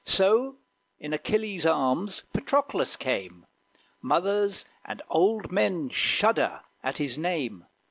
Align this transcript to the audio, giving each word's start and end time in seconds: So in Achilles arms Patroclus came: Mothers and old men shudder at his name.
So 0.03 0.57
in 0.97 1.13
Achilles 1.13 1.63
arms 1.63 2.23
Patroclus 2.33 2.95
came: 2.95 3.45
Mothers 4.01 4.65
and 4.83 4.99
old 5.11 5.51
men 5.51 5.89
shudder 5.89 6.61
at 6.81 6.97
his 6.97 7.19
name. 7.19 7.67